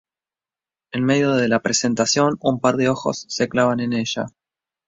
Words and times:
En 0.91 1.03
medio 1.05 1.35
de 1.35 1.47
la 1.47 1.59
presentación 1.61 2.37
un 2.39 2.59
par 2.59 2.75
de 2.75 2.89
ojos 2.89 3.25
se 3.29 3.47
clavan 3.47 3.81
en 3.81 3.93
ella. 3.93 4.25